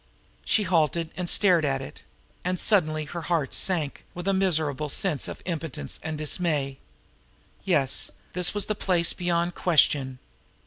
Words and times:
She 0.43 0.63
halted 0.63 1.11
and 1.15 1.29
stared 1.29 1.63
at 1.63 1.79
it 1.79 2.01
and 2.43 2.59
suddenly 2.59 3.05
her 3.05 3.21
heart 3.21 3.53
sank 3.53 4.03
with 4.15 4.27
a 4.27 4.33
miserable 4.33 4.89
sense 4.89 5.27
of 5.27 5.43
impotence 5.45 5.99
and 6.01 6.17
dismay. 6.17 6.79
Yes, 7.65 8.09
this 8.33 8.55
was 8.55 8.65
the 8.65 8.73
place 8.73 9.13
beyond 9.13 9.53
question. 9.53 10.17